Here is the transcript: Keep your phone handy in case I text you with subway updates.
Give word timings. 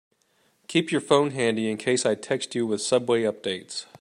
Keep 0.67 0.91
your 0.91 0.99
phone 0.99 1.29
handy 1.29 1.69
in 1.69 1.77
case 1.77 2.07
I 2.07 2.15
text 2.15 2.55
you 2.55 2.65
with 2.65 2.81
subway 2.81 3.21
updates. 3.21 3.85